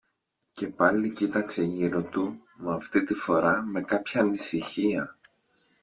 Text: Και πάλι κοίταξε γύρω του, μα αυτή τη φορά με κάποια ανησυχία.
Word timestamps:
Και 0.53 0.67
πάλι 0.67 1.09
κοίταξε 1.09 1.63
γύρω 1.63 2.03
του, 2.03 2.39
μα 2.57 2.73
αυτή 2.73 3.03
τη 3.03 3.13
φορά 3.13 3.61
με 3.63 3.81
κάποια 3.81 4.21
ανησυχία. 4.21 5.15